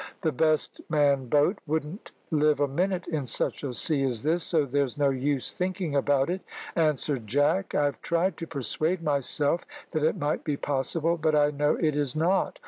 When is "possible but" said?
10.57-11.35